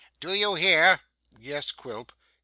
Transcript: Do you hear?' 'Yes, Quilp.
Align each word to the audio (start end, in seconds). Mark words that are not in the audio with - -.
Do 0.19 0.33
you 0.33 0.55
hear?' 0.55 0.99
'Yes, 1.37 1.71
Quilp. 1.71 2.11